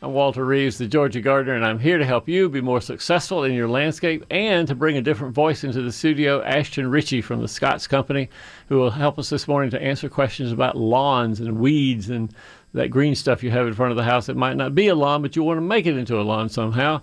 [0.00, 3.42] I'm Walter Reeves, the Georgia Gardener, and I'm here to help you be more successful
[3.42, 6.40] in your landscape and to bring a different voice into the studio.
[6.44, 8.30] Ashton Ritchie from the Scotts Company,
[8.68, 12.32] who will help us this morning to answer questions about lawns and weeds and
[12.74, 14.28] that green stuff you have in front of the house.
[14.28, 16.48] It might not be a lawn, but you want to make it into a lawn
[16.48, 17.00] somehow.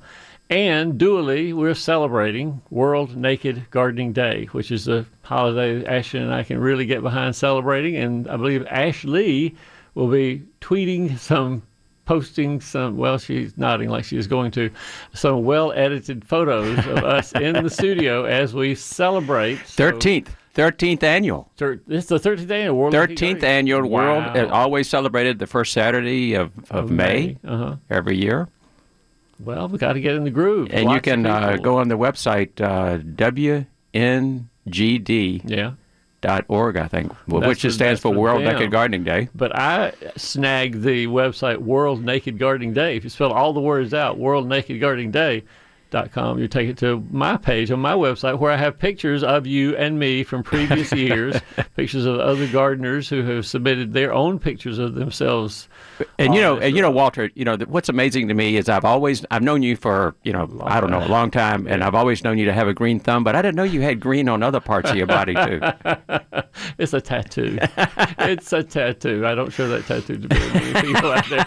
[0.50, 6.44] And dually, we're celebrating World Naked Gardening Day, which is a holiday Ashton and I
[6.44, 7.98] can really get behind celebrating.
[7.98, 9.54] And I believe Ashley
[9.96, 11.64] will be tweeting some,
[12.06, 14.70] posting some, well, she's nodding like she's going to,
[15.14, 19.60] some well edited photos of us in the studio as we celebrate.
[19.66, 20.28] So, 13th.
[20.56, 21.52] 13th annual.
[21.58, 24.22] Thir- this is the 13th annual World 13th annual wow.
[24.24, 27.76] World, uh, always celebrated the first Saturday of, of, Of May, May, uh-huh.
[27.90, 28.48] every year.
[29.40, 30.70] Well, we got to get in the groove.
[30.72, 33.66] And Lots you can uh, go on the website uh, WNGD.org,
[35.50, 35.74] Yeah.
[36.78, 38.54] I think, That's which for- stands for for World them.
[38.54, 39.30] Naked Gardening Day.
[39.36, 42.96] But I snagged the website World Naked Gardening Day.
[42.98, 45.44] If you spell all the words out, World Naked Gardening Day.
[46.04, 46.40] Com.
[46.40, 49.76] You take it to my page on my website where I have pictures of you
[49.78, 51.36] and me from previous years,
[51.76, 55.70] pictures of other gardeners who have submitted their own pictures of themselves.
[56.20, 58.86] And you know, and you know, Walter, you know, what's amazing to me is I've
[58.86, 61.96] always I've known you for you know I don't know a long time, and I've
[61.96, 64.28] always known you to have a green thumb, but I didn't know you had green
[64.28, 65.62] on other parts of your body too.
[66.78, 67.58] It's a tattoo.
[68.20, 69.26] it's a tattoo.
[69.26, 71.46] I don't show that tattoo to very many people out there.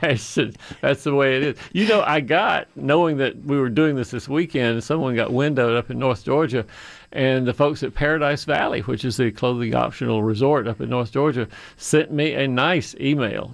[0.00, 0.38] That's,
[0.80, 1.56] that's the way it is.
[1.72, 5.76] You know, I got, knowing that we were doing this this weekend, someone got windowed
[5.76, 6.64] up in North Georgia,
[7.12, 11.12] and the folks at Paradise Valley, which is the clothing optional resort up in North
[11.12, 13.52] Georgia, sent me a nice email.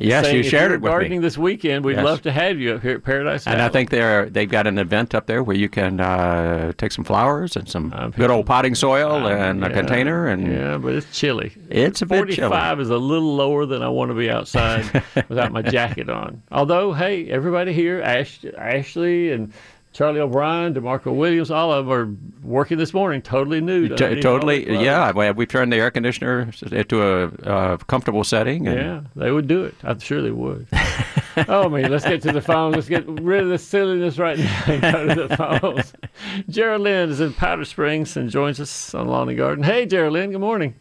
[0.00, 1.24] Yes, saying, you shared it with gardening me.
[1.26, 2.04] this weekend, we'd Yes.
[2.04, 3.46] love to have you up here at Paradise.
[3.46, 6.92] And I think they're they've got an event up there where you can uh, take
[6.92, 10.94] some flowers and some I'm good old potting soil and a container, and yeah, but
[10.94, 11.52] it's chilly.
[11.68, 12.48] it's a bit chilly.
[12.48, 16.42] 45 is a little lower than I want to be outside without my jacket on.
[16.50, 19.52] Although, hey, everybody here, Ash, Ashley and
[19.92, 23.96] Charlie O'Brien, DeMarco Williams, all of them are working this morning totally nude.
[23.98, 25.12] T- totally, yeah.
[25.32, 28.66] We've turned the air conditioner into a, uh comfortable setting.
[28.68, 29.74] And Yeah, they would do it.
[29.82, 30.66] I'm sure they would.
[31.48, 32.72] oh man, let's get to the phone.
[32.72, 35.92] Let's get rid of the silliness right now and go to the phones.
[36.48, 39.62] Geraldine is in Powder Springs and joins us on Lawn and Garden.
[39.62, 40.74] Hey, Geraldine, good morning.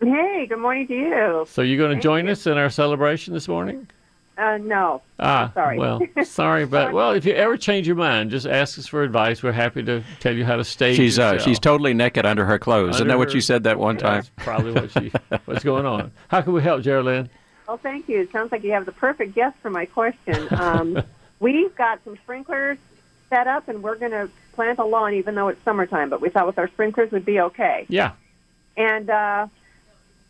[0.00, 1.46] Hey, good morning to you.
[1.48, 3.86] So you're going to join us in our celebration this morning?
[4.40, 5.02] Uh, no.
[5.18, 5.78] Ah, Sorry.
[5.78, 9.42] well, sorry, but well, if you ever change your mind, just ask us for advice.
[9.42, 10.96] We're happy to tell you how to stage.
[10.96, 12.94] She's uh, she's totally naked under her clothes.
[12.96, 14.22] Isn't that what you said that one time?
[14.22, 15.12] That's probably what she
[15.44, 16.10] what's going on.
[16.28, 17.28] How can we help, Geraldine?
[17.68, 18.22] Well, thank you.
[18.22, 20.48] It sounds like you have the perfect guest for my question.
[20.52, 21.02] Um,
[21.38, 22.78] we've got some sprinklers
[23.28, 26.08] set up, and we're going to plant a lawn, even though it's summertime.
[26.08, 27.84] But we thought with our sprinklers would be okay.
[27.88, 28.12] Yeah,
[28.76, 29.48] And uh,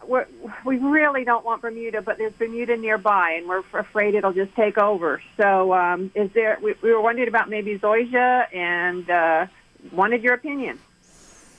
[0.07, 0.27] we're,
[0.65, 4.79] we really don't want Bermuda, but there's Bermuda nearby, and we're afraid it'll just take
[4.79, 5.21] over.
[5.37, 6.59] So, um, is there?
[6.63, 9.47] We, we were wondering about maybe zoysia, and uh,
[9.93, 10.79] wanted your opinion.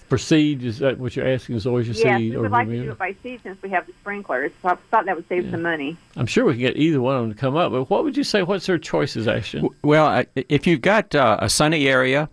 [0.09, 0.63] proceed.
[0.63, 1.55] Is that what you're asking?
[1.55, 3.61] Is always your Yes, seed we or would like to do it by seed since
[3.61, 4.51] we have the sprinklers.
[4.61, 5.97] So I thought that would save some money.
[6.17, 7.71] I'm sure we can get either one of them to come up.
[7.71, 8.43] But what would you say?
[8.43, 9.69] What's their choices, Ashton?
[9.83, 12.29] Well, if you've got uh, a sunny area,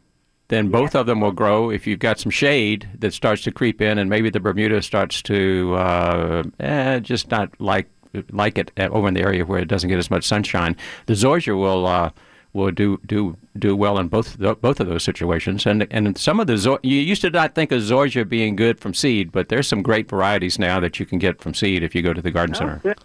[0.49, 1.71] then both of them will grow.
[1.71, 5.23] If you've got some shade that starts to creep in, and maybe the Bermuda starts
[5.23, 7.87] to uh, eh, just not like
[8.33, 10.75] like it uh, over in the area where it doesn't get as much sunshine,
[11.07, 12.11] the zoysia will uh,
[12.55, 15.67] will do do do well in both th- both of those situations.
[15.67, 18.81] And and some of the zo- you used to not think of zoysia being good
[18.81, 21.95] from seed, but there's some great varieties now that you can get from seed if
[21.95, 22.81] you go to the garden center.
[22.83, 22.99] good.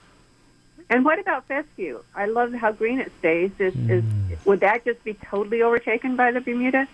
[0.89, 2.03] And what about fescue?
[2.15, 3.49] I love how green it stays.
[3.57, 3.89] Is, Mm.
[4.31, 6.87] is would that just be totally overtaken by the Bermuda?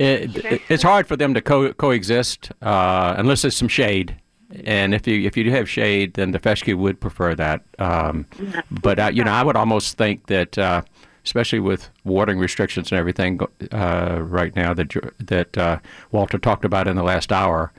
[0.00, 4.16] It, it- it's hard for them to co- coexist uh, unless there's some shade.
[4.64, 7.62] And if you if you do have shade, then the fescue would prefer that.
[7.78, 8.26] Um,
[8.82, 10.82] but uh, you know, I would almost think that, uh,
[11.24, 13.38] especially with watering restrictions and everything
[13.70, 15.78] uh, right now that that uh,
[16.10, 17.70] Walter talked about in the last hour,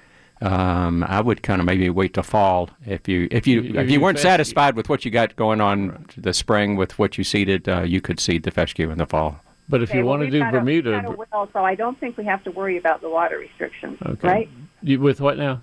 [0.41, 3.87] um, I would kind of maybe wait till fall if you if you If if
[3.87, 4.29] you you weren't fescue.
[4.29, 7.99] satisfied with what you got going on the spring with what you seeded, uh, you
[7.99, 9.41] could seed the fescue in the fall.
[9.71, 11.63] But if Okay, you well, want to do got a- Bermuda, got a well, so
[11.65, 14.27] I don't think we have to worry about the water restrictions, okay.
[14.27, 14.49] right?
[14.83, 15.61] You, with what now?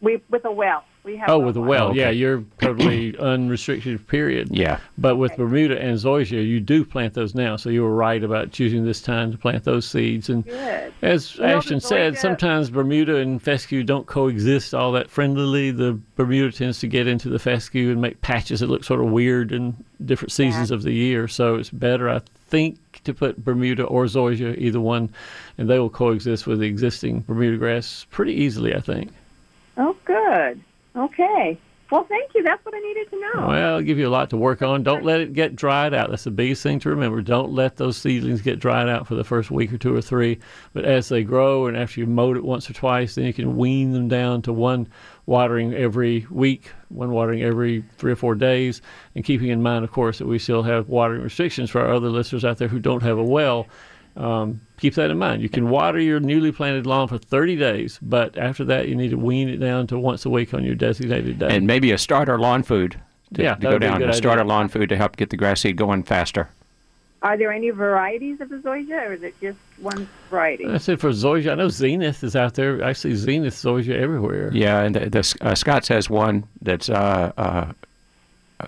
[0.00, 0.84] We with a well.
[1.04, 1.98] We have Oh, with a well, Okay.
[2.00, 4.06] yeah, you're totally unrestricted.
[4.08, 4.48] Period.
[4.50, 4.80] Yeah.
[4.96, 7.56] But with Bermuda and zoysia, you do plant those now.
[7.56, 10.30] So you were right about choosing this time to plant those seeds.
[10.30, 10.94] And Good.
[11.02, 15.76] as Well, the Ashton said, sometimes Bermuda and fescue don't coexist all that friendlily.
[15.76, 19.10] The Bermuda tends to get into the fescue and make patches that look sort of
[19.10, 21.28] weird in different seasons of the year.
[21.28, 25.10] So it's better, I think, to put Bermuda or zoysia, either one,
[25.58, 29.12] and they will coexist with the existing Bermuda grass pretty easily, I think.
[29.76, 30.60] Oh, good.
[30.96, 31.58] Okay.
[31.90, 32.42] Well, thank you.
[32.42, 33.46] That's what I needed to know.
[33.46, 34.82] Well, it'll give you a lot to work on.
[34.82, 36.10] Don't let it get dried out.
[36.10, 37.20] That's the biggest thing to remember.
[37.20, 40.40] Don't let those seedlings get dried out for the first week or two or three.
[40.72, 43.56] But as they grow and after you've mowed it once or twice, then you can
[43.56, 44.88] wean them down to one
[45.26, 48.82] watering every week, one watering every three or four days.
[49.14, 52.08] And keeping in mind, of course, that we still have watering restrictions for our other
[52.08, 53.66] listeners out there who don't have a well.
[54.16, 55.42] Um, keep that in mind.
[55.42, 59.10] You can water your newly planted lawn for 30 days, but after that, you need
[59.10, 61.48] to wean it down to once a week on your designated day.
[61.56, 63.00] And maybe a starter lawn food
[63.34, 64.02] to, Yeah, to go be a down.
[64.04, 64.48] A starter idea.
[64.48, 66.48] lawn food to help get the grass seed going faster.
[67.24, 70.66] Are there any varieties of the zoysia, or is it just one variety?
[70.66, 71.52] That's it for zoysia.
[71.52, 72.84] I know Zenith is out there.
[72.84, 74.50] I see Zenith zoysia everywhere.
[74.52, 77.72] Yeah, and the, the uh, Scotts has one that's uh, uh,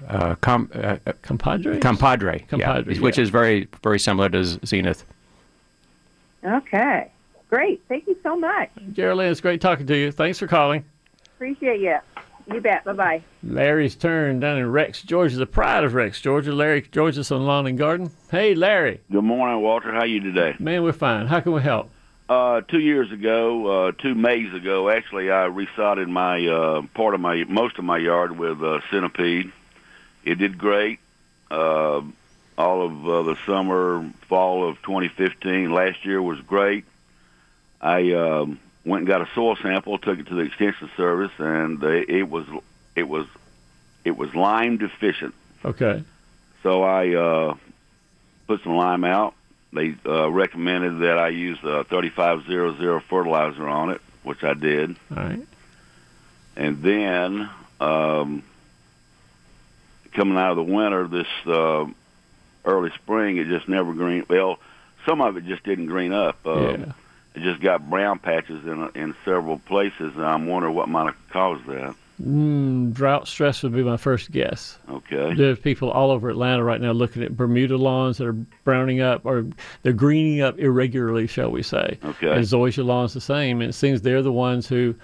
[0.09, 1.79] uh, com, uh, uh, Compadre?
[1.81, 3.23] compadre, yeah, Compadre, which yeah.
[3.23, 5.05] is very very similar to Zenith.
[6.43, 7.11] Okay.
[7.51, 7.83] Great.
[7.89, 8.71] Thank you so much.
[8.93, 10.11] Geraldine, it's great talking to you.
[10.11, 10.85] Thanks for calling.
[11.37, 11.99] Appreciate you.
[12.53, 12.85] You bet.
[12.85, 13.23] Bye bye.
[13.43, 16.53] Larry's turn down in Rex, Georgia, the pride of Rex, Georgia.
[16.53, 18.11] Larry joins us on Lawn and Garden.
[18.31, 19.01] Hey, Larry.
[19.11, 19.93] Good morning, Walter.
[19.93, 20.55] How you today?
[20.59, 21.27] Man, we're fine.
[21.27, 21.91] How can we help?
[22.29, 27.21] Uh, two years ago, uh, two Mays ago, actually, I resodded my uh, part of
[27.21, 29.53] my most of my yard with uh, centipede.
[30.25, 30.99] It did great.
[31.51, 32.03] Uh,
[32.59, 35.73] all of uh, the summer, fall of 2015.
[35.73, 36.85] Last year was great.
[37.81, 41.81] I um, went and got a soil sample, took it to the extension service, and
[41.81, 42.47] they, it was
[42.95, 43.27] it was
[44.05, 45.35] it was lime deficient.
[45.65, 46.05] Okay.
[46.63, 47.55] So I uh,
[48.47, 49.35] put some lime out.
[49.73, 54.97] They uh, recommended that I use uh, 3500 fertilizer on it, which I did.
[55.11, 55.47] All right.
[56.57, 57.51] And then
[57.81, 58.43] um,
[60.13, 61.85] coming out of the winter, this uh,
[62.65, 64.25] early spring, it just never green.
[64.31, 64.59] Well,
[65.05, 66.39] some of it just didn't green up.
[66.47, 66.93] Uh, yeah.
[67.37, 71.29] It just got brown patches in in several places, and I'm wondering what might have
[71.31, 71.95] caused that.
[72.23, 74.79] Mm, drought stress would be my first guess.
[74.89, 75.35] Okay.
[75.35, 78.33] There's people all over Atlanta right now looking at Bermuda lawns that are
[78.65, 79.47] browning up or
[79.83, 81.99] they're greening up irregularly, shall we say.
[82.03, 82.33] Okay.
[82.33, 83.61] And zoysia lawns the same.
[83.61, 84.95] And it seems they're the ones who.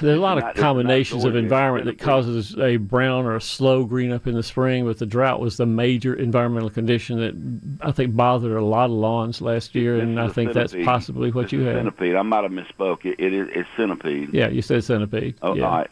[0.00, 3.84] There's a lot of not combinations of environment that causes a brown or a slow
[3.84, 7.92] green up in the spring, but the drought was the major environmental condition that I
[7.92, 11.52] think bothered a lot of lawns last year, and I think that's possibly what This
[11.52, 11.76] you had.
[11.76, 12.14] Centipede.
[12.14, 13.04] I might have misspoke.
[13.04, 14.32] It, it is it's centipede.
[14.32, 15.36] Yeah, you said centipede.
[15.42, 15.64] Oh, yeah.
[15.64, 15.90] all right.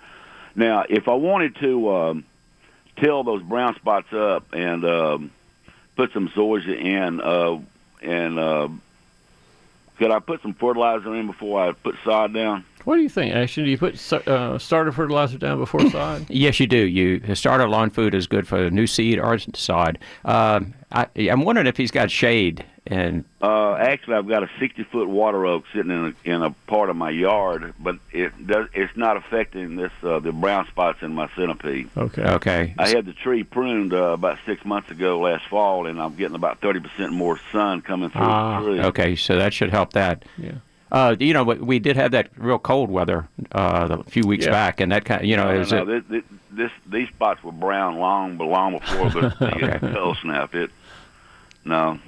[0.55, 2.25] Now, if I wanted to um,
[2.96, 5.31] till those brown spots up and um,
[5.96, 7.58] put some zoysia in, uh,
[8.02, 8.69] and uh,
[9.99, 12.64] could I put some fertilizer in before I put sod down?
[12.84, 13.64] What do you think, Ashton?
[13.64, 16.26] Do you put uh, starter fertilizer down before sod?
[16.29, 16.79] Yes, you do.
[16.79, 19.99] You starter lawn food is good for new seed or sod.
[20.25, 24.82] Um, I, I'm wondering if he's got shade and Uh, actually, I've got a 60
[24.84, 28.67] foot water oak sitting in a, in a part of my yard, but it does
[28.75, 31.88] it's not affecting this uh, the brown spots in my centipede.
[31.96, 32.23] Okay.
[32.23, 32.75] okay.
[32.78, 36.35] I had the tree pruned uh, about six months ago last fall, and I'm getting
[36.35, 38.80] about 30 percent more sun coming through Ah, the tree.
[38.80, 40.25] Okay, so that should help that.
[40.37, 40.54] Yeah.
[40.92, 44.50] Uh, you know, we did have that real cold weather uh, a few weeks Yeah.
[44.50, 47.42] back, and that kind, Of, you know, No, is no, it, this, this, these spots
[47.42, 50.20] were brown long, but long before the, the Okay.
[50.20, 50.54] snap.
[50.54, 50.70] It
[51.64, 51.99] no,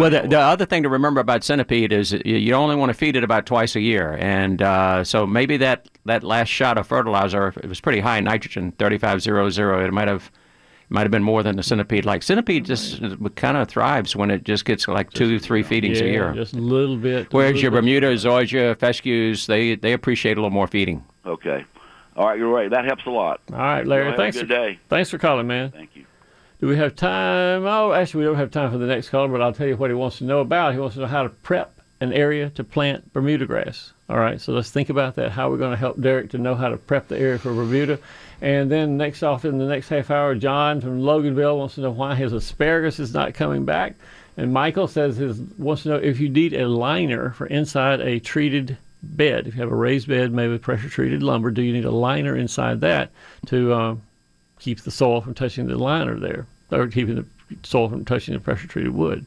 [0.00, 2.94] Well, the, the other thing to remember about centipede is you- you only want to
[2.94, 6.88] feed it about twice a year, and uh, so maybe that, that last shot of
[6.88, 9.84] fertilizer it was pretty high nitrogen, thirty five zero zero.
[9.84, 10.28] It might have
[10.92, 12.04] might have been more than the centipede.
[12.04, 13.00] Like centipede just
[13.36, 16.32] kind of thrives when it just gets like two three feedings yeah, a year.
[16.32, 17.26] Just a little bit.
[17.26, 17.76] a Whereas little your bit.
[17.78, 21.04] Bermuda, zoysia, fescues, they they appreciate a little more feeding.
[21.24, 21.64] okay,
[22.16, 22.70] all right, you're right.
[22.70, 23.40] That helps a lot.
[23.50, 24.04] All right, Larry.
[24.04, 24.36] Y'all have thanks.
[24.36, 24.78] a good for, day.
[24.88, 25.70] Thanks for calling, man.
[25.70, 26.04] Thank you.
[26.60, 27.64] Do we have time?
[27.66, 29.90] Oh, actually, we don't have time for the next caller, but I'll tell you what
[29.90, 30.74] he wants to know about.
[30.74, 33.92] He wants to know how to prep an area to plant Bermuda grass.
[34.08, 35.30] All right, so let's think about that.
[35.32, 37.98] How we're going to help Derek to know how to prep the area for Bermuda.
[38.42, 41.92] And then next off in the next half hour, John from Loganville wants to know
[41.92, 43.94] why his asparagus is not coming back.
[44.36, 48.18] And Michael says his wants to know if you need a liner for inside a
[48.18, 49.46] treated bed.
[49.46, 51.92] If you have a raised bed made with pressure treated lumber, do you need a
[51.92, 53.10] liner inside that
[53.46, 53.96] to uh,
[54.58, 57.26] keep the soil from touching the liner there, or keeping the
[57.62, 59.24] soil from touching the pressure treated wood.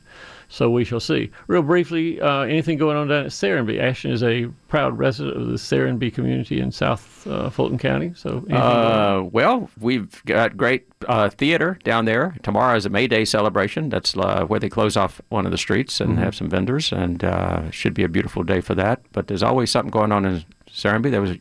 [0.49, 1.31] So we shall see.
[1.47, 3.79] Real briefly, uh, anything going on down at Serenbe?
[3.79, 8.13] Ashton is a proud resident of the Serenbe community in South uh, Fulton County.
[8.15, 9.19] So, anything going on?
[9.19, 12.35] Uh, well, we've got great uh, theater down there.
[12.43, 13.89] Tomorrow is a May Day celebration.
[13.89, 17.23] That's uh, where they close off one of the streets and have some vendors, and
[17.23, 19.01] uh, should be a beautiful day for that.
[19.11, 21.09] But there's always something going on in Serenbe.
[21.09, 21.37] There was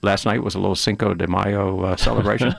[0.00, 2.54] last night was a little Cinco de Mayo uh, celebration.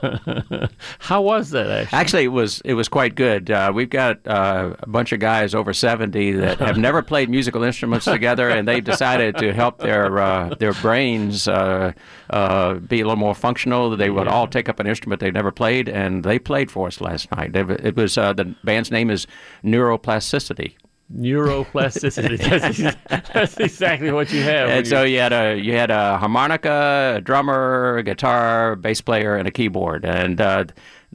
[0.99, 1.99] how was that, Ashton?
[1.99, 3.49] Actually, it was it was quite good.
[3.49, 7.63] Uh, we've got uh, a bunch of guys over seventy that have never played musical
[7.63, 11.93] instruments together, and they decided to help their uh, their brains uh,
[12.29, 13.97] uh, be a little more functional.
[13.97, 17.01] They would all take up an instrument they've never played, and they played for us
[17.01, 17.55] last night.
[17.55, 19.25] It was uh, the band's name is
[19.63, 20.75] Neuroplasticity.
[21.15, 22.37] Neuroplasticity.
[23.07, 24.69] that's, that's exactly what you have.
[24.69, 29.35] And so you- had a you had a harmonica, a drummer, a guitar, bass player,
[29.35, 30.65] and a keyboard, and uh,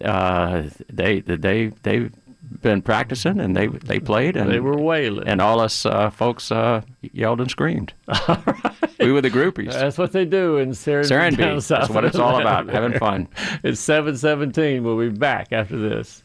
[0.05, 0.63] uh,
[0.93, 2.13] they they they've
[2.63, 5.29] been practicing and they they played and they were wailing.
[5.29, 6.81] and all us uh, folks uh,
[7.13, 7.93] yelled and screamed.
[9.01, 9.73] We were the groupies.
[9.75, 11.63] That's what they do in Serenbe.
[11.63, 12.69] south That's what it's all about.
[12.71, 13.29] Having fun.
[13.63, 14.83] It's 717.
[14.83, 16.25] We'll be back after this.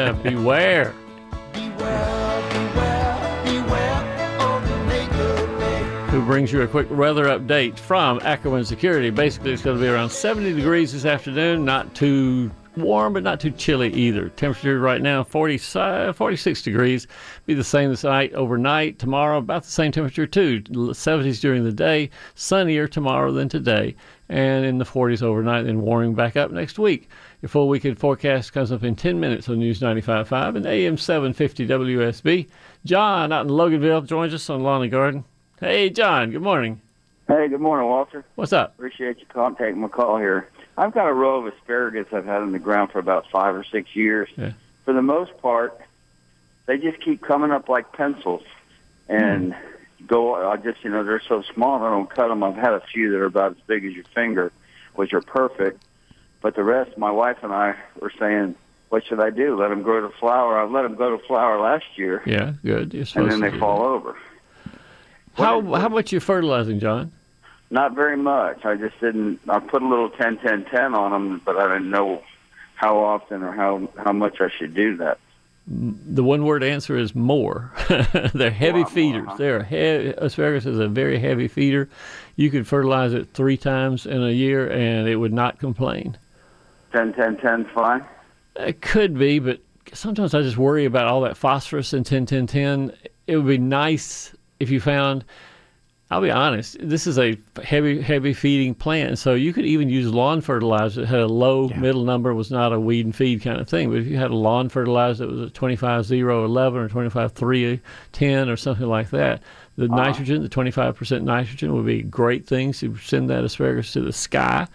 [0.00, 0.92] Yeah, beware.
[6.08, 9.10] Who brings you a quick weather update from Ackerman Security.
[9.10, 11.66] Basically, it's going to be around 70 degrees this afternoon.
[11.66, 14.30] Not too warm, but not too chilly either.
[14.30, 17.06] Temperature right now 40, uh, 46 degrees.
[17.44, 18.98] Be the same this night, overnight.
[18.98, 20.62] Tomorrow, about the same temperature too.
[20.62, 22.08] 70s during the day.
[22.36, 23.96] Sunnier tomorrow than today.
[24.30, 27.08] And in the 40s overnight, then warming back up next week.
[27.42, 31.66] Your full weekend forecast comes up in 10 minutes on News 95.5 and AM 750
[31.66, 32.48] WSB.
[32.84, 35.24] John out in Loganville joins us on Lawn and Garden.
[35.58, 36.82] Hey, John, good morning.
[37.28, 38.26] Hey, good morning, Walter.
[38.34, 38.74] What's up?
[38.74, 40.50] Appreciate you call, taking my call here.
[40.76, 43.64] I've got a row of asparagus I've had in the ground for about five or
[43.64, 44.28] six years.
[44.36, 44.52] Yeah.
[44.84, 45.80] For the most part,
[46.66, 48.42] they just keep coming up like pencils,
[49.08, 50.06] and hmm.
[50.06, 50.34] go.
[50.34, 52.42] I just you know they're so small I don't cut them.
[52.42, 54.52] I've had a few that are about as big as your finger,
[54.94, 55.82] which are perfect.
[56.42, 58.54] But the rest, my wife and I were saying,
[58.88, 59.56] what should I do?
[59.60, 60.58] Let them grow to flower?
[60.58, 62.94] I let them go to flower last year, Yeah, good.
[63.14, 63.84] And then they fall that.
[63.86, 64.16] over.
[65.34, 67.12] How how much you fertilizing, John?
[67.70, 68.64] Not very much.
[68.64, 69.38] I just didn't.
[69.48, 72.22] I put a little ten, ten, ten on them, but I didn't know
[72.74, 75.18] how often or how how much I should do that.
[75.68, 77.70] The one word answer is more.
[78.34, 79.26] They're heavy Wow, feeders.
[79.28, 79.36] uh-huh.
[79.36, 81.88] They're heavy, asparagus is a very heavy feeder.
[82.34, 86.16] You could fertilize it three times in a year and it would not complain.
[86.92, 88.04] Ten, ten, ten, fine.
[88.56, 89.60] It could be, but
[89.92, 92.92] sometimes I just worry about all that phosphorus in 10 10 10.
[93.26, 95.24] It would be nice if you found,
[96.10, 99.18] I'll be honest, this is a heavy, heavy feeding plant.
[99.18, 102.72] So you could even use lawn fertilizer that had a low middle number, was not
[102.72, 103.90] a weed and feed kind of thing.
[103.90, 107.32] But if you had a lawn fertilizer that was a 25 0 11 or 25
[107.32, 107.80] 3
[108.12, 109.42] 10 or something like that,
[109.76, 109.96] the uh-huh.
[109.96, 114.66] nitrogen, the 25% nitrogen would be great things to send that asparagus to the sky.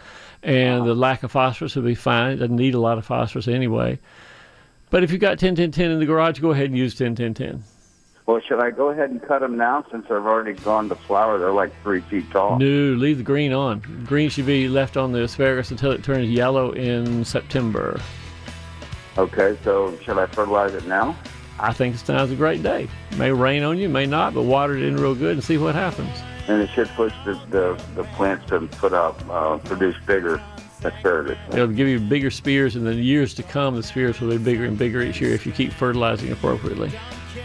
[0.46, 2.34] And the lack of phosphorus would be fine.
[2.34, 3.98] It doesn't need a lot of phosphorus anyway.
[4.92, 7.16] But if you've got 10 10 10 in the garage, go ahead and use 10
[7.16, 7.64] 10 10.
[8.28, 11.40] Well, should I go ahead and cut them now since I've already gone to flower?
[11.40, 12.60] They're like three feet tall.
[12.60, 13.80] No, leave the green on.
[14.06, 18.00] Green should be left on the asparagus until it turns yellow in September.
[19.18, 21.16] Okay, so should I fertilize it now?
[21.60, 22.88] I think it's now's a great day.
[23.18, 25.74] May rain on you, may not, but water it in real good and see what
[25.74, 26.22] happens.
[26.48, 30.42] And it should push the the, the plants to put out uh, produce bigger
[30.84, 31.38] asparagus.
[31.52, 34.38] It'll give you bigger spears, and in the years to come, the spears will be
[34.38, 36.92] bigger and bigger each year if you keep fertilizing appropriately.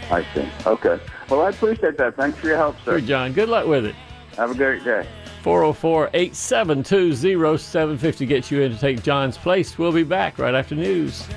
[0.09, 0.47] I see.
[0.65, 0.99] Okay.
[1.29, 2.15] Well, I appreciate that.
[2.15, 3.05] Thanks for your help, Sure, sir.
[3.05, 3.33] John.
[3.33, 3.95] Good luck with it.
[4.37, 5.07] Have a great day.
[5.43, 9.77] 404 872 0750 gets you in to take John's place.
[9.77, 11.27] We'll be back right after news.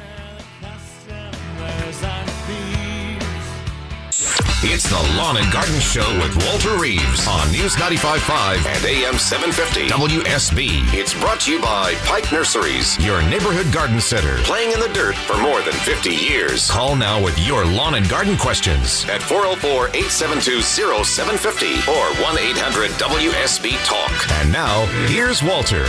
[4.66, 9.88] It's the Lawn and Garden Show with Walter Reeves on News 95.5 and AM 750
[9.88, 10.90] WSB.
[10.94, 15.16] It's brought to you by Pike Nurseries, your neighborhood garden center, playing in the dirt
[15.16, 16.71] for more than 50 years.
[16.71, 24.33] Call now with your lawn and garden questions at 404-872-0750 or 1-800-WSB-TALK.
[24.40, 25.85] And now, here's Walter.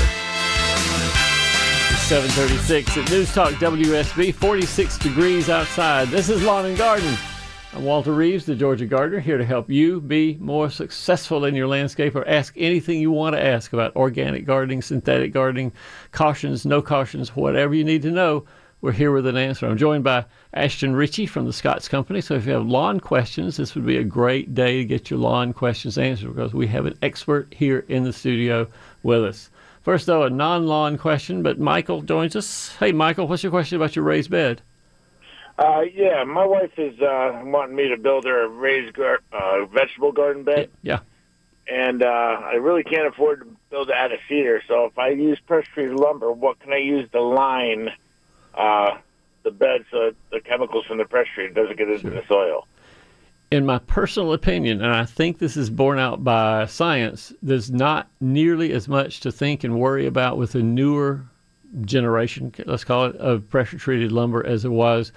[2.06, 6.10] 736 at News Talk WSB, 46 degrees outside.
[6.10, 7.18] This is Lawn and Garden.
[7.76, 11.68] I'm Walter Reeves, the Georgia Gardener, here to help you be more successful in your
[11.68, 15.74] landscape or ask anything you want to ask about organic gardening, synthetic gardening,
[16.14, 18.46] cautions, no cautions, whatever you need to know.
[18.80, 19.68] We're here with an answer.
[19.68, 22.22] I'm joined by Ashton Ritchie from the Scotts Company.
[22.22, 25.20] So if you have lawn questions, this would be a great day to get your
[25.20, 28.70] lawn questions answered because we have an expert here in the studio
[29.04, 29.50] with us.
[29.82, 32.74] First, though, a non lawn question, but Michael joins us.
[32.80, 34.62] Hey, Michael, what's your question about your raised bed?
[35.58, 39.66] Uh, yeah, my wife is uh, wanting me to build her a raised gar- uh,
[39.66, 41.00] vegetable garden bed, Yeah.
[41.68, 44.62] and uh, I really can't afford to build it out of cedar.
[44.68, 47.90] So if I use pressure treated lumber, what can I use to line
[48.54, 48.98] uh,
[49.44, 52.68] the bed so that the chemicals from the pressure treated doesn't get into the soil?
[53.52, 58.10] in my personal opinion, and I think this is borne out by science, there's not
[58.20, 61.24] nearly as much to think and worry about with the newer
[61.82, 65.14] generation, let's call it, of pressure treated lumber as it was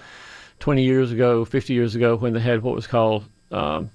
[0.59, 3.89] 20 years ago, 50 years ago, when they had what was called, um,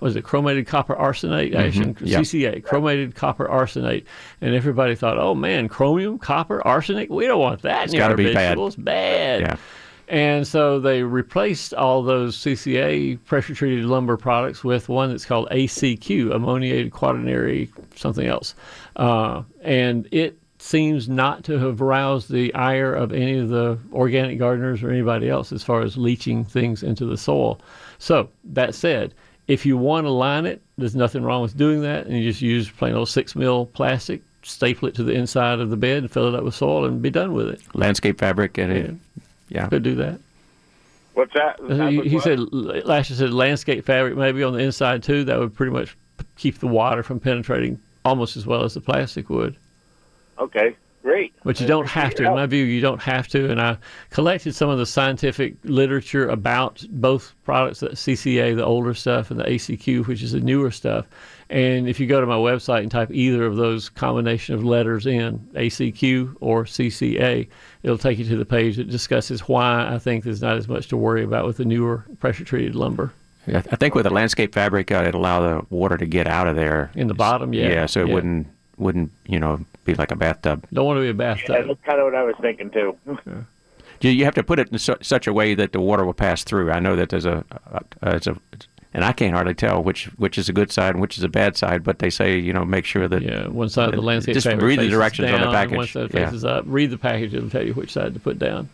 [0.00, 1.54] was it chromated copper arsenate?
[1.54, 1.96] Ashton?
[2.00, 2.20] yeah.
[2.20, 4.04] CCA, chromated copper arsenate.
[4.40, 8.16] And everybody thought, oh man, chromium, copper, arsenic, we don't want that It's near our
[8.16, 8.34] be bad.
[8.34, 8.76] vegetables.
[8.76, 9.40] Bad.
[9.42, 9.56] Yeah.
[10.08, 15.48] And so they replaced all those CCA pressure treated lumber products with one that's called
[15.50, 18.56] ACQ, ammoniated quaternary something else.
[18.96, 24.38] Uh, and it seems not to have roused the ire of any of the organic
[24.38, 27.58] gardeners or anybody else as far as leaching things into the soil.
[27.98, 29.14] So, that said,
[29.48, 32.06] if you want to line it, there's nothing wrong with doing that.
[32.06, 35.70] And you just use plain old six mil plastic, staple it to the inside of
[35.70, 37.60] the bed, and fill it up with soil, and be done with it.
[37.74, 38.94] Landscape fabric, and it,
[39.48, 39.66] yeah.
[39.66, 40.20] Could do that.
[41.14, 41.58] What's that?
[41.58, 45.24] Uh, He, he said, Lasher said landscape fabric maybe on the inside too.
[45.24, 45.96] That would pretty much
[46.36, 49.56] keep the water from penetrating almost as well as the plastic would.
[50.40, 51.32] Okay, great.
[51.44, 52.24] But you don't have to.
[52.26, 53.50] In my view, you don't have to.
[53.50, 53.76] And I
[54.10, 59.38] collected some of the scientific literature about both products, the CCA, the older stuff, and
[59.38, 61.06] the ACQ, which is the newer stuff.
[61.50, 65.04] And if you go to my website and type either of those combination of letters
[65.06, 67.48] in, ACQ or CCA,
[67.82, 70.86] it'll take you to the page that discusses why I think there's not as much
[70.88, 73.12] to worry about with the newer pressure treated lumber.
[73.46, 76.46] Yeah, I think with the landscape fabric, uh, it allow the water to get out
[76.46, 77.68] of there In the bottom, yeah.
[77.68, 78.14] Yeah, so it Yeah.
[78.14, 79.60] wouldn't wouldn't you know
[79.92, 80.66] be like a bathtub.
[80.72, 81.66] Don't want to be a Yeah, bathtub.
[81.68, 82.96] that's kind of what I was thinking too.
[84.02, 86.14] You, you have to put it in su- such a way that the water will
[86.14, 86.70] pass through.
[86.70, 88.34] I know that there's a, a, a, it's a
[88.94, 91.28] and I can't hardly tell which which is a good side and which is a
[91.28, 94.00] bad side, but they say you know make sure that Yeah, one side of the
[94.00, 95.92] Uh, landscape just read the faces directions on the down, One package.
[95.92, 96.24] side Yeah.
[96.24, 96.64] faces up.
[96.66, 98.70] Read the package; it'll tell you which side to put down.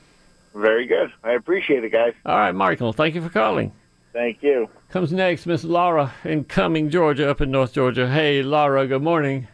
[0.54, 1.12] Very good.
[1.24, 2.14] I appreciate it, guys.
[2.24, 3.72] All right, Michael, thank you for calling.
[4.12, 4.68] Thank you.
[4.90, 8.08] Comes next, Miss Laura in Cumming, Georgia, up in North Georgia.
[8.08, 9.48] Hey, Laura, good morning.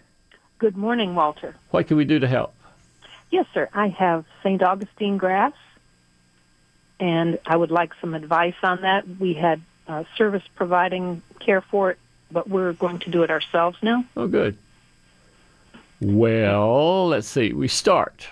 [0.62, 1.56] Good morning, Walter.
[1.72, 2.54] What can we do to help?
[3.32, 3.68] Yes, sir.
[3.74, 4.62] I have St.
[4.62, 5.54] Augustine grass,
[7.00, 9.02] and I would like some advice on that.
[9.18, 11.98] We had uh, service providing care for it,
[12.30, 14.04] but we're going to do it ourselves now.
[14.16, 14.56] Oh, good.
[16.00, 17.52] Well, let's see.
[17.52, 18.28] We start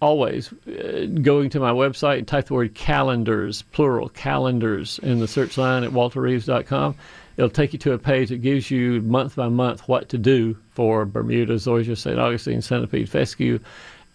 [0.00, 5.26] always uh, going to my website and type the word calendars, plural, calendars, in the
[5.26, 6.94] search line at walterreeves.com.
[7.36, 10.56] It'll take you to a page that gives you month by month what to do
[10.70, 12.18] for Bermuda, Zoysia, St.
[12.18, 13.58] Augustine, Centipede, Fescue,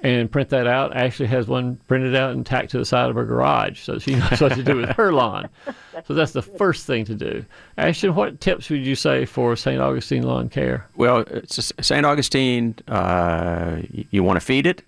[0.01, 0.95] and print that out.
[0.95, 4.15] Ashley has one printed out and tacked to the side of her garage so she
[4.15, 5.49] knows what to do with her lawn.
[6.07, 7.45] So that's the first thing to do.
[7.77, 9.81] Ashton, what tips would you say for St.
[9.81, 10.87] Augustine lawn care?
[10.95, 12.05] Well, it's St.
[12.05, 14.81] Augustine, uh, y- you want to feed it.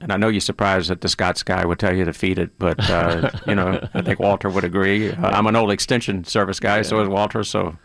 [0.00, 2.56] And I know you're surprised that the Scotts guy would tell you to feed it,
[2.58, 5.10] but uh, you know I think Walter would agree.
[5.10, 7.42] Uh, I'm an old extension service guy, so is Walter.
[7.42, 7.76] So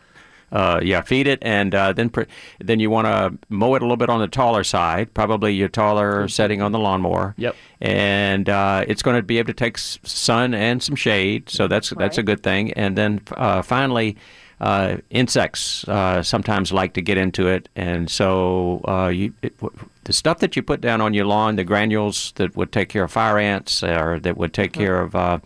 [0.52, 2.24] uh, yeah, feed it, and uh, then pr-
[2.60, 5.68] then you want to mow it a little bit on the taller side, probably your
[5.70, 7.34] taller setting on the lawnmower.
[7.38, 7.56] Yep.
[7.82, 11.68] And uh, it's going to be able to take s- sun and some shade, so
[11.68, 12.72] that's that's a good thing.
[12.74, 14.16] And then uh, finally,
[14.62, 19.78] uh, insects uh, sometimes like to get into it, and so uh, you, it, w-
[20.06, 23.04] the stuff that you put down on your lawn, the granules that would take care
[23.04, 25.40] of fire ants, or that would take care of uh,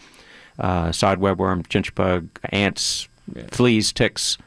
[0.60, 3.08] uh, sod webworm, chinch bug, ants,
[3.52, 4.38] fleas, ticks.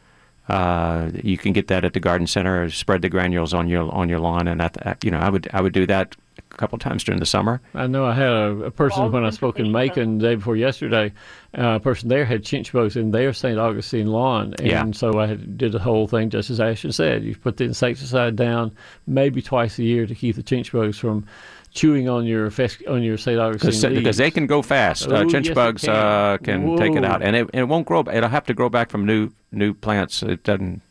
[0.49, 2.69] Uh, you can get that at the garden center.
[2.71, 5.61] Spread the granules on your on your lawn, and I, you know I would I
[5.61, 6.17] would do that
[6.61, 7.61] couple times during the summer.
[7.75, 10.57] I know I had a, a person when I spoke in Macon the day before
[10.57, 11.13] yesterday.
[11.59, 13.59] Uh, a person there had chinch bugs in their St.
[13.59, 14.85] Augustine lawn, and Yeah.
[14.93, 17.25] so I had, did the whole thing just as Ashton said.
[17.25, 18.71] You put the insecticide down
[19.07, 21.27] maybe twice a year to keep the chinch bugs from
[21.73, 23.39] chewing on your fes- on your St.
[23.41, 24.17] Augustine Because leaves.
[24.19, 25.09] they can go fast.
[25.09, 25.91] Oh, uh, chinch yes, bugs can.
[25.95, 28.01] uh, can take it out, and it, it won't grow.
[28.13, 30.23] It'll have to grow back from new new plants.
[30.23, 30.83] It doesn't.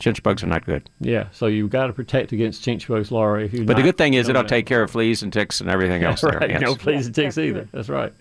[0.00, 0.88] Chinch bugs are not good.
[1.00, 3.44] Yeah, so you've got to protect against chinch bugs larvae.
[3.44, 5.70] If you But the good thing is it'll take care of fleas and ticks and
[5.70, 6.22] everything else.
[6.22, 6.32] there.
[6.32, 6.60] right, Yes.
[6.62, 7.68] no fleas and ticks either.
[7.72, 8.12] That's right.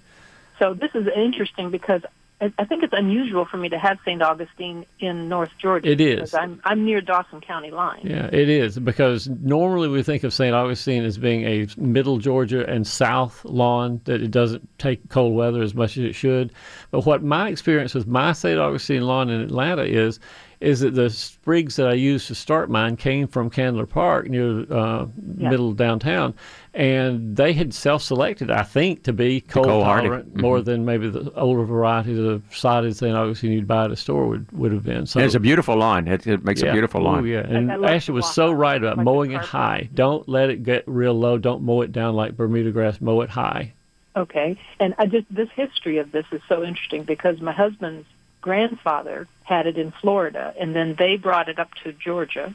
[0.60, 2.02] So this is interesting because
[2.42, 4.22] I I think it's unusual for me to have St.
[4.22, 5.90] Augustine in North Georgia.
[5.90, 6.16] It is.
[6.16, 8.02] because I'm I'm near Dawson County line.
[8.04, 10.54] Yeah, it is because normally we think of St.
[10.54, 15.62] Augustine as being a middle Georgia and south lawn that it doesn't take cold weather
[15.62, 16.52] as much as it should.
[16.92, 18.58] But what my experience with my St.
[18.60, 20.20] Augustine lawn in Atlanta is,
[20.62, 24.66] is that the sprigs that I used to start mine came from Candler Park near
[24.72, 25.06] uh,
[25.38, 25.50] Yeah.
[25.50, 26.34] middle downtown,
[26.74, 30.08] and they had self-selected, I think, to be cold, cold hardy.
[30.08, 30.66] tolerant more Mhm.
[30.66, 33.16] than maybe the older varieties of sodded St.
[33.16, 35.06] Augustine you'd buy at a store would, would have been.
[35.06, 36.08] So And it's a beautiful lawn.
[36.10, 37.20] It, it makes a beautiful lawn.
[37.22, 37.40] Oh, yeah.
[37.48, 39.88] And Ashley was so right about like mowing it high.
[39.94, 41.38] Don't let it get real low.
[41.38, 43.00] Don't mow it down like Bermuda grass.
[43.00, 43.72] Mow it high.
[44.18, 48.06] Okay, and I just this history of this is so interesting because my husband's
[48.42, 52.54] grandfather had it in Florida, and then they brought it up to Georgia,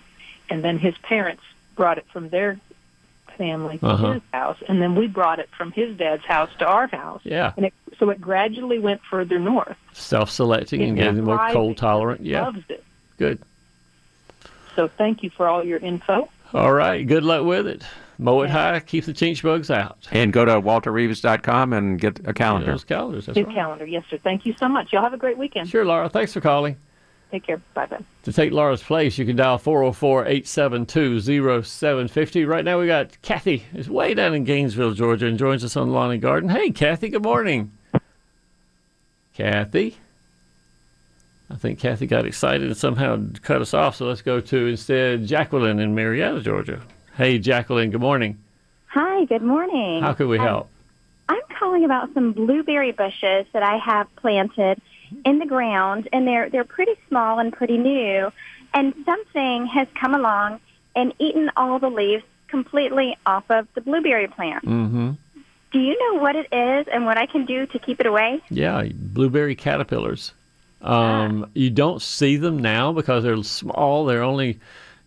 [0.49, 1.43] and then his parents
[1.77, 2.59] brought it from their
[3.37, 4.13] family to Uh-huh.
[4.13, 7.21] his house, and then we brought it from his dad's house to our house.
[7.25, 7.53] Yeah.
[7.57, 9.77] and it, so it gradually went further north.
[9.93, 12.21] Self-selecting and getting more cold tolerant.
[12.21, 12.45] Yeah.
[12.45, 12.85] Loves it.
[13.19, 13.41] Good.
[14.77, 16.29] So thank you for all your info.
[16.53, 17.07] All right.
[17.07, 17.83] Good luck with it.
[18.19, 18.81] Mow it high.
[18.81, 20.07] Keep the chinch bugs out.
[20.13, 22.71] And go to walterreeves.com and get a calendar.
[22.73, 23.27] Those calendars.
[23.27, 23.55] That's His right.
[23.55, 24.19] calendar, yes, sir.
[24.23, 24.93] Thank you so much.
[24.93, 25.69] Y'all have a great weekend.
[25.69, 26.09] Sure, Laura.
[26.09, 26.77] Thanks for calling.
[27.31, 27.61] Take care.
[27.75, 28.05] Bye bye.
[28.25, 31.21] To take Laura's place, you can dial 404 872
[31.65, 32.45] 0750.
[32.45, 35.91] Right now, we got Kathy, is way down in Gainesville, Georgia, and joins us on
[35.91, 36.49] Lawn and Garden.
[36.51, 37.73] Hey, Kathy, good morning.
[39.35, 39.97] Kathy?
[41.51, 45.27] I think Kathy got excited and somehow cut us off, so let's go to instead
[45.27, 46.81] Jacqueline in Marietta, Georgia.
[47.17, 48.39] Hey, Jacqueline, good morning.
[48.89, 50.03] Hi, good morning.
[50.03, 50.69] How can we Um, help?
[51.29, 54.81] I'm calling about some blueberry bushes that I have planted
[55.25, 58.31] in the ground, and they're they're pretty small and pretty new.
[58.75, 60.61] And something has come along
[60.97, 64.65] and eaten all the leaves completely off of the blueberry plant.
[64.65, 65.11] Mm-hmm.
[65.73, 68.43] Do you know what it is and what I can do to keep it away?
[68.51, 70.33] Yeah, blueberry caterpillars.
[70.83, 74.05] Um, You don't see them now because they're small.
[74.05, 74.59] They're only,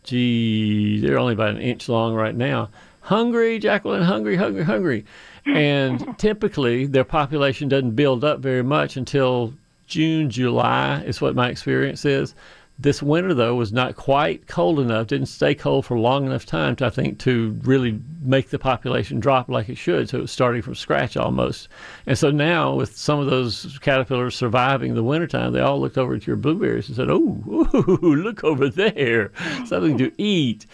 [0.07, 2.69] gee, they're only about an inch long right now.
[3.01, 5.05] Hungry, Jacqueline, hungry, hungry, hungry.
[5.45, 9.53] And typically, their population doesn't build up very much until
[9.85, 12.33] June, July, is what my experience is.
[12.79, 16.75] This winter, though, was not quite cold enough, didn't stay cold for long enough time
[16.75, 20.09] to, I think, to really make the population drop like it should.
[20.09, 21.69] So it was starting from scratch almost.
[22.05, 26.13] And so now, with some of those caterpillars surviving the wintertime, they all looked over
[26.13, 27.67] at your blueberries and said, Oh,
[28.01, 29.31] look over there,
[29.65, 30.67] something to eat.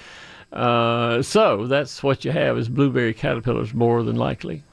[0.52, 4.64] Uh, so that's what you have is blueberry caterpillars more than likely.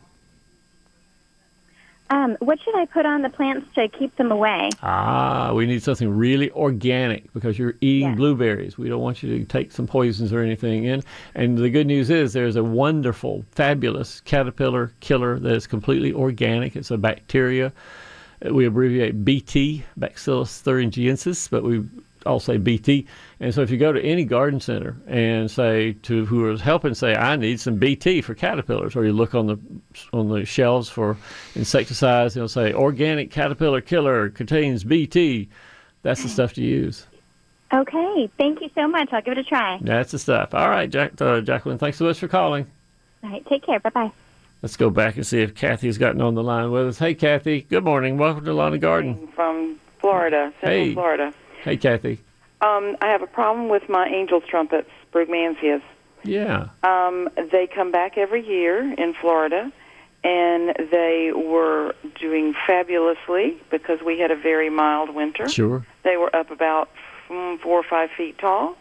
[2.11, 4.69] Um, what should I put on the plants to keep them away?
[4.83, 8.77] Ah, we need something really organic because you're eating blueberries.
[8.77, 11.05] We don't want you to take some poisons or anything in.
[11.37, 16.75] And the good news is there's a wonderful, fabulous caterpillar killer that is completely organic.
[16.75, 17.73] It's a bacteria.
[18.51, 21.85] We abbreviate BT, Bacillus thuringiensis, but we
[22.27, 23.07] all say BT.
[23.41, 26.95] And so if you go to any garden center and say to who is helping,
[26.95, 29.59] say, I need some BT for caterpillars, or you look on the
[30.13, 31.17] on the shelves for
[31.55, 35.49] insecticides, they'll say organic caterpillar killer contains BT.
[36.03, 37.07] That's the stuff to use.
[37.73, 39.11] Okay, thank you so much.
[39.13, 39.79] I'll give it a try.
[39.81, 40.55] That's the stuff.
[40.55, 42.67] All right, Jack, uh, Jacqueline, thanks so much for calling.
[43.23, 43.79] All right, take care.
[43.79, 44.11] Bye bye.
[44.63, 46.99] Let's go back and see if Kathy's gotten on the line with us.
[46.99, 47.63] Hey, Kathy.
[47.63, 48.19] Good morning.
[48.19, 49.29] Welcome to Lawn and Garden.
[49.29, 50.93] from Florida, Central Hey.
[50.95, 51.33] Florida.
[51.63, 52.21] Hey, Kathy.
[52.61, 55.83] Um, I have a problem with my angel's trumpets, Brugmansias.
[56.23, 56.69] Yeah.
[56.83, 59.73] Um, they come back every year in Florida,
[60.23, 65.49] and they were doing fabulously because we had a very mild winter.
[65.49, 65.85] Sure.
[66.03, 66.91] They were up about
[67.29, 68.77] mm, four or five feet tall,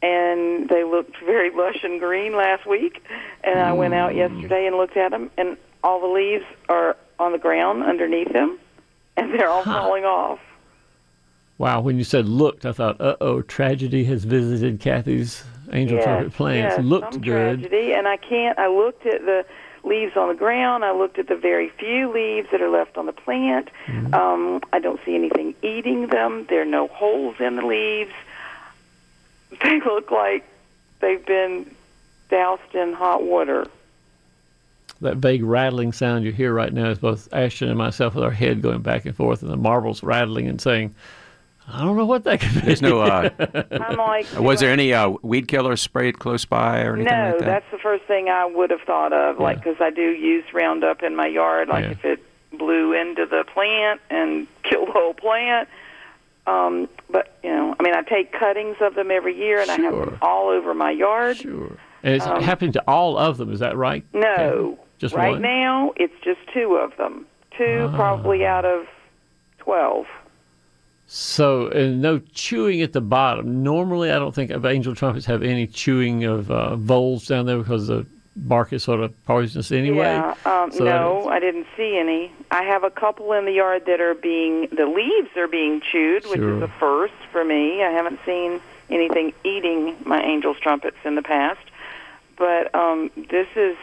[0.00, 3.04] and they looked very lush and green last week.
[3.44, 7.32] And I went out yesterday and looked at them, and all the leaves are on
[7.32, 8.58] the ground underneath them,
[9.16, 10.38] and they're all falling off.
[11.58, 11.80] Wow.
[11.80, 16.32] When you said looked, I thought, uh oh, tragedy has visited Kathy's angel yes, trumpet
[16.32, 16.76] plants.
[16.76, 17.60] yes, looked some good.
[17.60, 18.58] tragedy, and I can't.
[18.58, 19.44] I looked at the
[19.84, 20.84] leaves on the ground.
[20.84, 23.70] I looked at the very few leaves that are left on the plant.
[23.86, 24.14] Mm-hmm.
[24.14, 26.46] Um, I don't see anything eating them.
[26.48, 28.12] There are no holes in the leaves.
[29.62, 30.44] They look like
[31.00, 31.74] they've been
[32.28, 33.66] doused in hot water.
[35.00, 38.30] that vague rattling sound you hear right now is both Ashton and myself with our
[38.30, 40.94] head going back and forth and the marbles rattling and saying,
[41.70, 42.60] I don't know what that could be.
[42.60, 43.00] There's no.
[43.00, 43.28] Uh,
[43.72, 47.38] I'm like, was there any uh, weed killer sprayed close by or anything no, like
[47.40, 47.44] that?
[47.44, 49.38] that's the first thing I would have thought of.
[49.38, 51.68] Like, because I do use Roundup in my yard.
[51.68, 51.90] Like, Yeah.
[51.90, 52.24] if it
[52.58, 55.68] blew into the plant and killed the whole plant.
[56.46, 59.76] Um, but you know, I mean, I take cuttings of them every year, and I
[59.80, 61.36] have them all over my yard.
[61.36, 61.76] Sure.
[62.02, 64.04] And it's Um, happening to all of them, is that right?
[64.14, 65.42] No, Just right one?
[65.42, 67.26] now it's just two of them.
[67.58, 67.96] Two Ah.
[67.96, 68.86] probably out of
[69.58, 70.06] twelve.
[71.10, 73.62] So, and no chewing at the bottom.
[73.62, 77.56] Normally, I don't think of angel trumpets have any chewing of uh, voles down there
[77.56, 78.04] because the
[78.36, 80.04] bark is sort of poisonous anyway.
[80.04, 80.34] Yeah.
[80.44, 82.30] Um, So no, I didn't see any.
[82.50, 86.26] I have a couple in the yard that are being the leaves are being chewed,
[86.26, 87.82] which is a first for me.
[87.82, 91.60] I haven't seen anything eating my angel's trumpets in the past,
[92.36, 93.76] but um, this is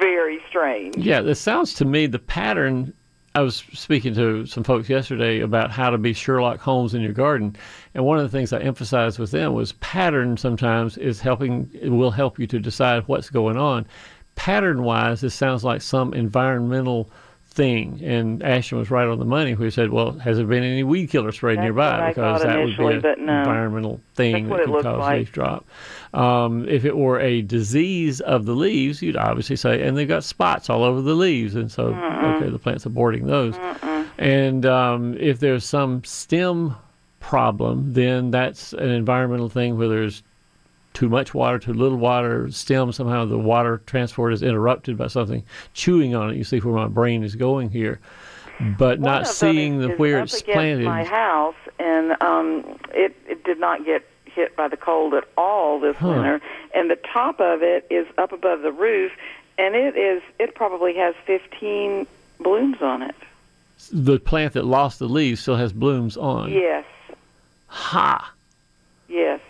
[0.00, 0.96] very strange.
[0.96, 2.92] Yeah, it sounds to me the pattern.
[3.34, 7.12] I was speaking to some folks yesterday about how to be Sherlock Holmes in your
[7.12, 7.54] garden,
[7.94, 10.36] and one of the things I emphasized with them was pattern.
[10.36, 11.70] Sometimes is helping.
[11.84, 13.86] Will help you to decide what's going on.
[14.34, 17.08] Pattern wise, this sounds like some environmental
[17.50, 18.00] thing.
[18.02, 21.10] And Ashton was right on the money he said, "Well, has there been any weed
[21.10, 23.40] killer sprayed That's nearby?" because that would be an no.
[23.40, 25.18] environmental thing That's that could cause like.
[25.18, 25.66] leaf drop.
[26.14, 30.24] Um, if it were a disease of the leaves, you'd obviously say, and they've got
[30.24, 33.56] spots all over the leaves, and so okay, the plant's aborting those.
[34.18, 36.76] And um, if there's some stem
[37.20, 40.22] problem, then that's an environmental thing where there's
[40.92, 45.42] too much water, too little water, stem somehow the water transport is interrupted by something
[45.74, 46.36] chewing on it.
[46.36, 48.00] You see where my brain is going here,
[48.78, 50.84] but One not seeing the where it's planted.
[50.84, 55.80] my house, and um, it it did not get hit by the cold at all
[55.80, 56.08] this Huh.
[56.08, 56.40] winter.
[56.74, 59.12] And the top of it is up above the roof,
[59.58, 62.06] and it is it probably has 15
[62.40, 63.14] blooms on it.
[63.92, 66.50] the plant that lost the leaves still has blooms on.
[66.50, 66.84] Yes,
[67.68, 68.32] Ha!
[69.08, 69.40] yes.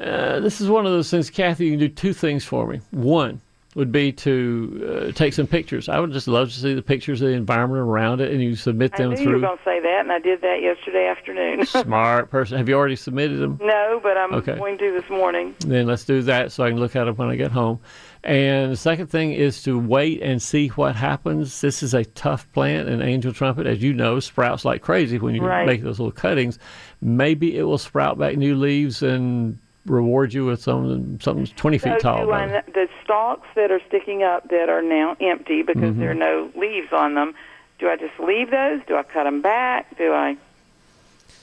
[0.00, 1.66] Uh, this is one of those things, Kathy.
[1.66, 2.80] You can do two things for me.
[2.90, 3.40] One
[3.74, 5.88] would be to uh, take some pictures.
[5.88, 8.56] I would just love to see the pictures of the environment around it, and you
[8.56, 11.06] submit them I knew you were going to say that, and I did that yesterday
[11.06, 11.64] afternoon.
[11.66, 12.58] Smart person.
[12.58, 13.58] Have you already submitted them?
[13.62, 14.56] no, but I'm Okay.
[14.56, 15.54] going to this morning.
[15.60, 17.78] Then let's do that so I can look at them when I get home.
[18.24, 21.60] And the second thing is to wait and see what happens.
[21.60, 25.34] This is a tough plant, and angel trumpet, as you know, sprouts like crazy when
[25.34, 25.66] you Right.
[25.66, 26.58] make those little cuttings.
[27.00, 29.58] Maybe it will sprout back new leaves and
[29.88, 32.26] reward you with some something 20 feet tall.
[32.26, 35.98] the- the stalks that are sticking up that are now empty because Mhm.
[35.98, 37.34] there are no leaves on them.
[37.78, 38.80] Do I just leave those?
[38.86, 39.96] Do I cut them back?
[39.98, 40.36] Do I?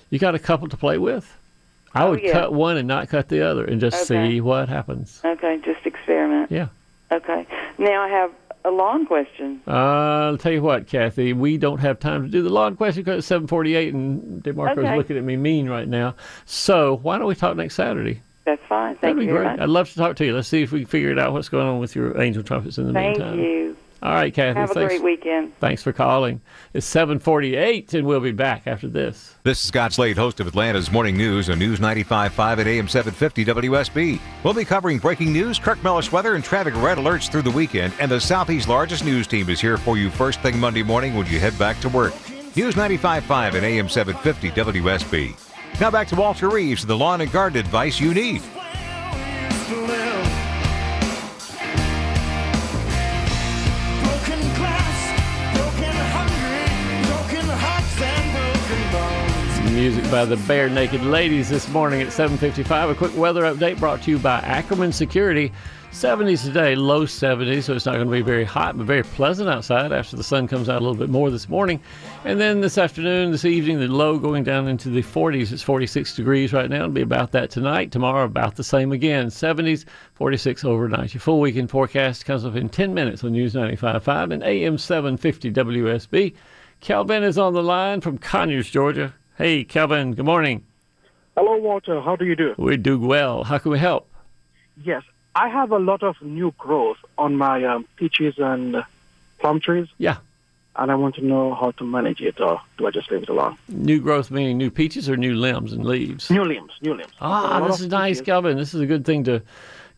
[0.09, 1.37] You got a couple to play with.
[1.93, 2.33] I Oh, would yeah.
[2.33, 4.29] cut one and not cut the other and just Okay.
[4.31, 5.21] see what happens.
[5.23, 6.51] Okay, just experiment.
[6.51, 6.67] Yeah.
[7.11, 7.45] Okay.
[7.77, 8.31] Now I have
[8.65, 9.61] a lawn question.
[9.67, 9.71] Uh,
[10.31, 13.19] I'll tell you what, Kathy, we don't have time to do the lawn question because
[13.19, 14.97] it's 748 and DeMarco's Okay.
[14.97, 16.15] looking at me mean right now.
[16.45, 18.21] So why don't we talk next Saturday?
[18.45, 18.91] That's fine.
[18.95, 19.51] Thank That'd be you very great.
[19.53, 19.59] much.
[19.61, 20.35] I'd love to talk to you.
[20.35, 22.87] Let's see if we can figure out what's going on with your angel trumpets in
[22.87, 23.39] the Thank meantime.
[23.39, 23.75] you.
[24.03, 24.59] All right, Kathy.
[24.59, 24.93] Have a thanks.
[24.93, 25.57] great weekend.
[25.57, 26.39] Thanks for calling.
[26.75, 29.33] It's 748 and we'll be back after this.
[29.41, 33.45] This is Scott Slade, host of Atlanta's Morning News on News 95.5 at AM 750
[33.45, 34.19] WSB.
[34.43, 37.93] We'll be covering breaking news, Kirk Mellish weather, and traffic red alerts through the weekend.
[37.99, 41.25] And the Southeast's largest news team is here for you first thing Monday morning when
[41.25, 42.13] you head back to work.
[42.55, 45.44] News 95.5 at AM 750 WSB.
[45.77, 48.41] Now back to Walter Reeves the lawn and garden advice you need.
[48.41, 48.55] Broken
[54.55, 54.97] glass,
[55.53, 56.65] broken hungry,
[57.05, 59.71] broken hearts and broken bones.
[59.73, 62.89] Music by the Barenaked Ladies this morning at 7:55.
[62.91, 65.51] A quick weather update brought to you by Ackerman Security.
[65.95, 69.47] 70s today, low 70s, so it's not going to be very hot, but very pleasant
[69.47, 71.79] outside after the sun comes out a little bit more this morning.
[72.25, 75.53] And then this afternoon, this evening, the low going down into the 40s.
[75.53, 76.79] It's 46 degrees right now.
[76.79, 77.93] It'll be about that tonight.
[77.93, 79.27] Tomorrow, about the same again.
[79.27, 81.13] 70s, 46 overnight.
[81.13, 85.49] Your full weekend forecast comes up in 10 minutes on News 95.5 and AM 750
[85.53, 86.35] WSB.
[86.81, 89.13] Calvin is on the line from Conyers, Georgia.
[89.37, 90.65] Hey, Calvin, good morning.
[91.37, 92.01] Hello, Walter.
[92.01, 92.53] How do you do?
[92.57, 93.45] We do well.
[93.45, 94.09] How can we help?
[94.83, 95.03] Yes,
[95.35, 98.83] I have a lot of new growth on my um, peaches and
[99.39, 99.87] plum trees.
[99.97, 100.17] Yeah.
[100.77, 103.29] And I want to know how to manage it, or do I just leave it
[103.29, 103.57] alone?
[103.69, 106.29] New growth meaning new peaches or new limbs and leaves?
[106.29, 107.13] New limbs, new limbs.
[107.21, 108.25] Ah, this is nice, peaches.
[108.25, 108.57] Calvin.
[108.57, 109.41] This is a good thing to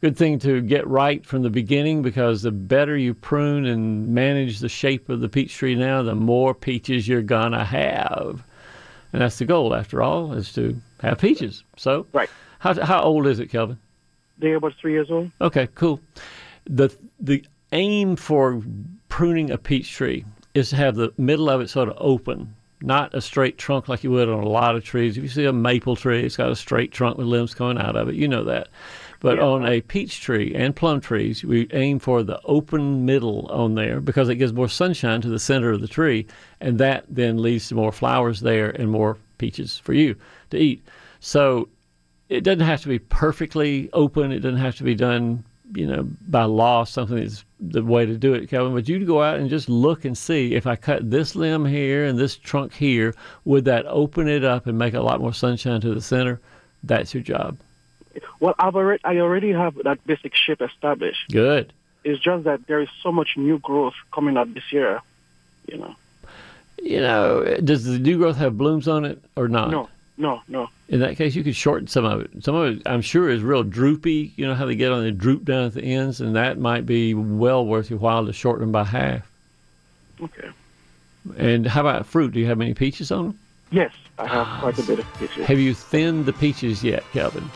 [0.02, 4.60] good thing to get right from the beginning because the better you prune and manage
[4.60, 8.44] the shape of the peach tree now, the more peaches you're gonna have.
[9.14, 11.64] And that's the goal after all, is to have peaches.
[11.76, 12.30] So Right.
[12.60, 13.80] how how old is it, Kelvin?
[14.40, 15.32] They're about three years old.
[15.42, 16.00] Okay, cool.
[16.66, 18.62] The the aim for
[19.10, 23.14] pruning a peach tree is to have the middle of it sort of open, not
[23.14, 25.18] a straight trunk like you would on a lot of trees.
[25.18, 27.96] If you see a maple tree, it's got a straight trunk with limbs coming out
[27.96, 28.16] of it.
[28.16, 28.70] You know that.
[29.20, 33.74] But on a peach tree and plum trees, we aim for the open middle on
[33.74, 36.28] there because it gives more sunshine to the center of the tree,
[36.62, 40.16] and that then leads to more flowers there and more peaches for you
[40.52, 40.86] to eat.
[41.20, 41.68] So
[42.30, 44.32] it doesn't have to be perfectly open.
[44.32, 46.84] It doesn't have to be done, you know, by law.
[46.84, 48.74] Something that's the way to do it, Kelvin.
[48.74, 52.06] But you go out and just look and see if I cut this limb here
[52.06, 55.82] and this trunk here, would that open it up and make a lot more sunshine
[55.82, 56.40] to the center?
[56.84, 57.58] That's your job.
[58.40, 61.30] Well, I've already, I already have that basic shape established.
[61.32, 61.74] Good.
[62.04, 65.02] It's just that there is so much new growth coming up this year,
[65.68, 65.96] you know.
[66.82, 69.72] You know, does the new growth have blooms on it or not?
[69.72, 70.70] No, no, no.
[70.90, 72.44] In that case, you could shorten some of it.
[72.44, 74.34] Some of it, I'm sure, is real droopy.
[74.36, 76.86] You know how they get on the droop down at the ends, and that might
[76.86, 79.30] be well worth your while to shorten them by half.
[80.22, 80.50] Okay.
[81.38, 82.34] And how about fruit?
[82.34, 83.40] Do you have any peaches on them?
[83.70, 85.46] Yes, I have quite a bit of peaches.
[85.46, 87.50] Have you thinned the peaches yet, Kelvin?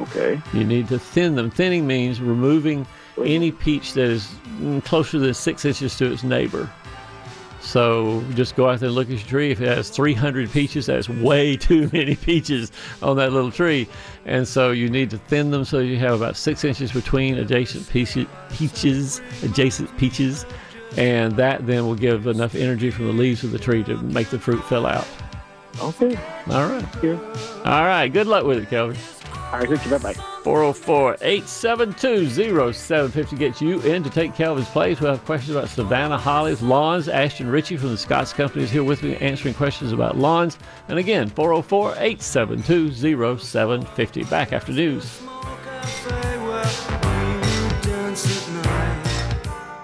[0.00, 0.40] Okay.
[0.52, 1.50] You need to thin them.
[1.50, 2.86] Thinning means removing
[3.24, 4.26] any peach that is
[4.60, 6.70] mm, closer than six inches to its neighbor.
[7.60, 9.50] So just go out there and look at your tree.
[9.50, 13.88] If it has 300 peaches, that's way too many peaches on that little tree.
[14.24, 17.88] And so you need to thin them so you have about six inches between adjacent
[17.88, 20.46] peaches, adjacent peaches.
[20.96, 24.28] And that then will give enough energy from the leaves of the tree to make
[24.28, 25.06] the fruit fill out.
[25.80, 26.16] Okay.
[26.50, 27.04] All right.
[27.64, 28.08] All right.
[28.08, 28.96] Good luck with it, Kelvin.
[29.50, 29.90] All right, thank you.
[29.92, 30.12] Bye-bye.
[30.44, 32.28] 404 872
[32.74, 35.00] 0750 gets you in to take Calvin's place.
[35.00, 37.08] We'll have questions about Savannah Hollies, lawns.
[37.08, 40.58] Ashton Ritchie from the Scotts Company is here with me answering questions about lawns.
[40.88, 42.92] And again, 404 872
[43.38, 44.24] 0750.
[44.24, 45.22] Back after news.